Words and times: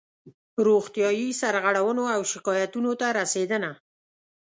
روغتیایي 0.67 1.27
سرغړونو 1.41 2.03
او 2.15 2.21
شکایاتونو 2.31 2.91
ته 2.99 3.07
رسېدنه 3.19 3.71